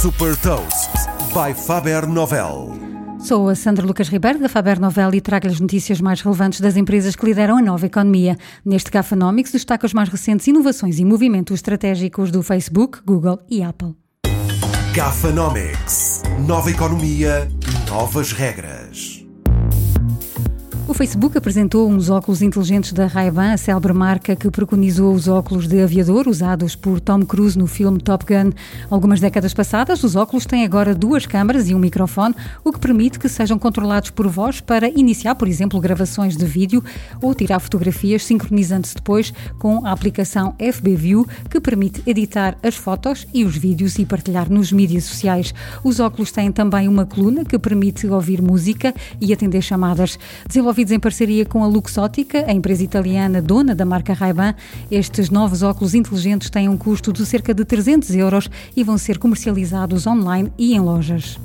Super 0.00 0.36
Toast 0.36 0.90
by 1.34 1.52
Faber 1.52 2.06
Novel. 2.06 2.70
Sou 3.18 3.48
a 3.48 3.54
Sandra 3.56 3.84
Lucas 3.84 4.08
Ribeiro 4.08 4.38
da 4.38 4.48
Faber 4.48 4.78
Novel 4.78 5.12
e 5.12 5.20
trago-lhe 5.20 5.52
as 5.52 5.58
notícias 5.58 6.00
mais 6.00 6.20
relevantes 6.20 6.60
das 6.60 6.76
empresas 6.76 7.16
que 7.16 7.26
lideram 7.26 7.56
a 7.56 7.60
nova 7.60 7.84
economia. 7.84 8.36
Neste 8.64 8.92
Gafanomics 8.92 9.50
destaca 9.50 9.84
as 9.86 9.92
mais 9.92 10.08
recentes 10.08 10.46
inovações 10.46 11.00
e 11.00 11.04
movimentos 11.04 11.52
estratégicos 11.52 12.30
do 12.30 12.44
Facebook, 12.44 13.00
Google 13.04 13.40
e 13.50 13.60
Apple. 13.60 13.96
Gafanomics. 14.94 16.22
Nova 16.46 16.70
economia, 16.70 17.50
novas 17.90 18.30
regras. 18.30 18.87
O 20.88 20.94
Facebook 20.94 21.36
apresentou 21.36 21.86
uns 21.86 22.08
óculos 22.08 22.40
inteligentes 22.40 22.94
da 22.94 23.06
Ray-Ban, 23.06 23.52
a 23.52 23.58
célebre 23.58 23.92
marca 23.92 24.34
que 24.34 24.50
preconizou 24.50 25.12
os 25.12 25.28
óculos 25.28 25.68
de 25.68 25.82
aviador 25.82 26.26
usados 26.26 26.74
por 26.74 26.98
Tom 26.98 27.26
Cruise 27.26 27.58
no 27.58 27.66
filme 27.66 28.00
Top 28.00 28.24
Gun. 28.24 28.52
Algumas 28.90 29.20
décadas 29.20 29.52
passadas, 29.52 30.02
os 30.02 30.16
óculos 30.16 30.46
têm 30.46 30.64
agora 30.64 30.94
duas 30.94 31.26
câmaras 31.26 31.68
e 31.68 31.74
um 31.74 31.78
microfone, 31.78 32.34
o 32.64 32.72
que 32.72 32.80
permite 32.80 33.18
que 33.18 33.28
sejam 33.28 33.58
controlados 33.58 34.08
por 34.08 34.26
voz 34.28 34.62
para 34.62 34.88
iniciar, 34.88 35.34
por 35.34 35.46
exemplo, 35.46 35.78
gravações 35.78 36.38
de 36.38 36.46
vídeo 36.46 36.82
ou 37.20 37.34
tirar 37.34 37.60
fotografias, 37.60 38.24
sincronizando-se 38.24 38.94
depois 38.94 39.30
com 39.58 39.84
a 39.84 39.92
aplicação 39.92 40.54
FBView, 40.58 41.28
que 41.50 41.60
permite 41.60 42.02
editar 42.06 42.56
as 42.62 42.76
fotos 42.76 43.26
e 43.34 43.44
os 43.44 43.54
vídeos 43.54 43.98
e 43.98 44.06
partilhar 44.06 44.50
nos 44.50 44.72
mídias 44.72 45.04
sociais. 45.04 45.52
Os 45.84 46.00
óculos 46.00 46.32
têm 46.32 46.50
também 46.50 46.88
uma 46.88 47.04
coluna 47.04 47.44
que 47.44 47.58
permite 47.58 48.06
ouvir 48.06 48.40
música 48.40 48.94
e 49.20 49.34
atender 49.34 49.60
chamadas. 49.60 50.18
Desenvolvidos 50.48 50.77
desenvolvidos 50.78 50.92
em 50.92 51.00
parceria 51.00 51.44
com 51.44 51.64
a 51.64 51.66
Luxótica, 51.66 52.44
a 52.46 52.52
empresa 52.52 52.84
italiana 52.84 53.42
dona 53.42 53.74
da 53.74 53.84
marca 53.84 54.12
Ray-Ban. 54.12 54.54
Estes 54.90 55.30
novos 55.30 55.62
óculos 55.62 55.94
inteligentes 55.94 56.50
têm 56.50 56.68
um 56.68 56.76
custo 56.76 57.12
de 57.12 57.24
cerca 57.26 57.52
de 57.52 57.64
300 57.64 58.14
euros 58.14 58.50
e 58.76 58.84
vão 58.84 58.96
ser 58.96 59.18
comercializados 59.18 60.06
online 60.06 60.52
e 60.56 60.74
em 60.74 60.80
lojas. 60.80 61.38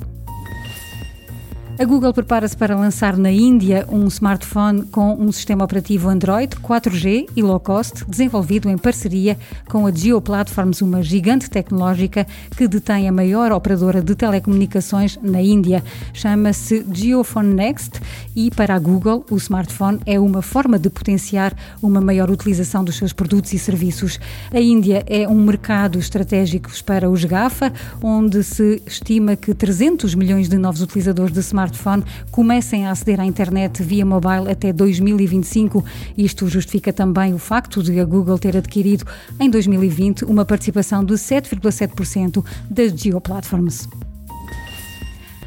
A 1.76 1.84
Google 1.84 2.14
prepara-se 2.14 2.56
para 2.56 2.76
lançar 2.76 3.16
na 3.16 3.32
Índia 3.32 3.84
um 3.90 4.06
smartphone 4.06 4.84
com 4.84 5.14
um 5.14 5.32
sistema 5.32 5.64
operativo 5.64 6.08
Android 6.08 6.54
4G 6.58 7.28
e 7.34 7.42
low 7.42 7.58
cost, 7.58 8.04
desenvolvido 8.06 8.70
em 8.70 8.78
parceria 8.78 9.36
com 9.68 9.84
a 9.84 9.90
Geo 9.90 10.20
Platforms, 10.20 10.84
uma 10.84 11.02
gigante 11.02 11.50
tecnológica 11.50 12.28
que 12.56 12.68
detém 12.68 13.08
a 13.08 13.12
maior 13.12 13.50
operadora 13.50 14.00
de 14.00 14.14
telecomunicações 14.14 15.18
na 15.20 15.42
Índia. 15.42 15.82
Chama-se 16.12 16.86
Geophone 16.92 17.52
Next 17.52 18.00
e 18.36 18.52
para 18.52 18.76
a 18.76 18.78
Google 18.78 19.26
o 19.28 19.36
smartphone 19.36 19.98
é 20.06 20.18
uma 20.18 20.42
forma 20.42 20.78
de 20.78 20.88
potenciar 20.88 21.52
uma 21.82 22.00
maior 22.00 22.30
utilização 22.30 22.84
dos 22.84 22.96
seus 22.96 23.12
produtos 23.12 23.52
e 23.52 23.58
serviços. 23.58 24.20
A 24.52 24.60
Índia 24.60 25.02
é 25.08 25.26
um 25.26 25.42
mercado 25.42 25.98
estratégico 25.98 26.70
para 26.84 27.10
os 27.10 27.24
GAFA, 27.24 27.72
onde 28.00 28.44
se 28.44 28.80
estima 28.86 29.34
que 29.34 29.52
300 29.52 30.14
milhões 30.14 30.48
de 30.48 30.56
novos 30.56 30.80
utilizadores 30.80 31.34
de 31.34 31.40
smartphones 31.40 31.63
smartphone 31.64 32.04
comecem 32.30 32.86
a 32.86 32.90
aceder 32.90 33.20
à 33.20 33.24
internet 33.24 33.82
via 33.82 34.04
mobile 34.04 34.50
até 34.50 34.72
2025. 34.72 35.84
Isto 36.16 36.48
justifica 36.48 36.92
também 36.92 37.34
o 37.34 37.38
facto 37.38 37.82
de 37.82 37.98
a 37.98 38.04
Google 38.04 38.38
ter 38.38 38.56
adquirido 38.56 39.04
em 39.40 39.48
2020 39.48 40.24
uma 40.24 40.44
participação 40.44 41.04
de 41.04 41.14
7,7% 41.14 42.44
das 42.70 42.92
Geoplatforms. 42.92 43.88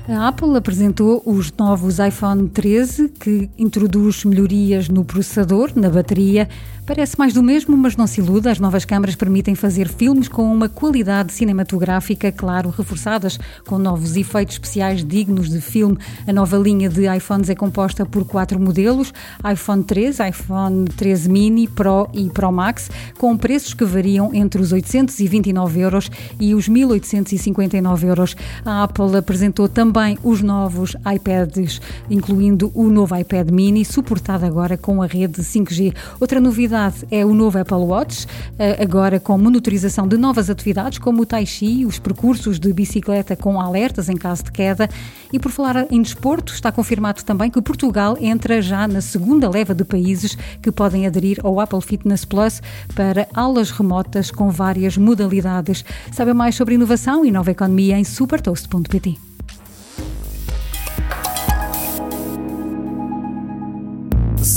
A 0.09 0.29
Apple 0.29 0.55
apresentou 0.55 1.21
os 1.25 1.51
novos 1.51 1.99
iPhone 1.99 2.47
13, 2.47 3.09
que 3.09 3.49
introduz 3.57 4.23
melhorias 4.23 4.87
no 4.87 5.03
processador, 5.03 5.71
na 5.75 5.89
bateria, 5.89 6.47
Parece 6.87 7.19
mais 7.19 7.33
do 7.33 7.43
mesmo, 7.43 7.75
mas 7.75 7.97
não 7.97 8.07
se 8.07 8.21
iluda. 8.21 8.49
As 8.49 8.59
novas 8.59 8.85
câmaras 8.85 9.13
permitem 9.13 9.55
fazer 9.55 9.89
filmes 9.89 10.29
com 10.29 10.49
uma 10.49 10.69
qualidade 10.69 11.33
cinematográfica, 11.33 12.31
claro, 12.31 12.69
reforçadas 12.69 13.37
com 13.67 13.77
novos 13.77 14.15
efeitos 14.15 14.55
especiais 14.55 15.03
dignos 15.03 15.49
de 15.49 15.59
filme. 15.59 15.97
A 16.25 16.31
nova 16.31 16.55
linha 16.55 16.87
de 16.87 17.13
iPhones 17.13 17.49
é 17.49 17.55
composta 17.55 18.05
por 18.05 18.23
quatro 18.23 18.57
modelos: 18.57 19.13
iPhone 19.51 19.83
13, 19.83 20.29
iPhone 20.29 20.87
13 20.87 21.29
Mini, 21.29 21.67
Pro 21.67 22.07
e 22.13 22.29
Pro 22.29 22.53
Max, 22.53 22.89
com 23.17 23.35
preços 23.35 23.73
que 23.73 23.83
variam 23.83 24.33
entre 24.33 24.61
os 24.61 24.71
829 24.71 25.81
euros 25.81 26.09
e 26.39 26.55
os 26.55 26.69
1859 26.69 28.07
euros. 28.07 28.33
A 28.63 28.83
Apple 28.83 29.17
apresentou 29.17 29.67
também 29.67 29.96
os 30.23 30.43
novos 30.43 30.95
iPads, 31.11 31.81
incluindo 32.07 32.71
o 32.75 32.87
novo 32.87 33.15
iPad 33.15 33.49
Mini, 33.49 33.83
suportado 33.83 34.45
agora 34.45 34.77
com 34.77 35.01
a 35.01 35.07
rede 35.07 35.41
5G. 35.41 35.93
Outra 36.19 36.39
novidade 36.39 36.97
é 37.09 37.25
o 37.25 37.33
novo 37.33 37.57
Apple 37.57 37.77
Watch, 37.77 38.27
eh, 38.59 38.77
agora 38.79 39.19
com 39.19 39.35
monitorização 39.39 40.07
de 40.07 40.15
novas 40.15 40.51
atividades 40.51 40.99
como 40.99 41.23
o 41.23 41.25
Tai 41.25 41.45
Chi, 41.47 41.83
os 41.83 41.97
percursos 41.97 42.59
de 42.59 42.71
bicicleta 42.71 43.35
com 43.35 43.59
alertas 43.59 44.07
em 44.07 44.15
caso 44.15 44.43
de 44.43 44.51
queda. 44.51 44.87
E 45.33 45.39
por 45.39 45.51
falar 45.51 45.91
em 45.91 46.01
desporto, 46.01 46.53
está 46.53 46.71
confirmado 46.71 47.23
também 47.23 47.49
que 47.49 47.61
Portugal 47.61 48.15
entra 48.21 48.61
já 48.61 48.87
na 48.87 49.01
segunda 49.01 49.49
leva 49.49 49.73
de 49.73 49.83
países 49.83 50.37
que 50.61 50.71
podem 50.71 51.07
aderir 51.07 51.39
ao 51.43 51.59
Apple 51.59 51.81
Fitness 51.81 52.23
Plus 52.23 52.61
para 52.93 53.27
aulas 53.33 53.71
remotas 53.71 54.29
com 54.29 54.51
várias 54.51 54.95
modalidades. 54.95 55.83
Saiba 56.11 56.35
mais 56.35 56.55
sobre 56.55 56.75
inovação 56.75 57.25
e 57.25 57.31
nova 57.31 57.51
economia 57.51 57.97
em 57.97 58.03
supertoast.pt. 58.03 59.26